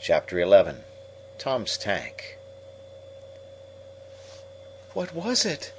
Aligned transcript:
Chapter 0.00 0.44
XI 0.44 0.80
Tom's 1.38 1.78
Tank 1.78 2.38
"What 4.94 5.14
was 5.14 5.44
it?" 5.44 5.70